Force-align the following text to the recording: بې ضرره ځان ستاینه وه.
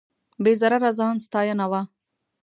بې 0.43 0.53
ضرره 0.59 0.91
ځان 0.99 1.15
ستاینه 1.25 1.65
وه. 1.71 1.81